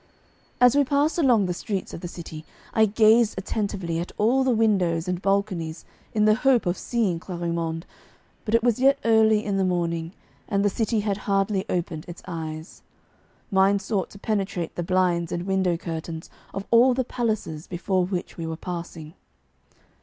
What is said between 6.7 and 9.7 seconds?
seeing Clarimonde, but it was yet early in the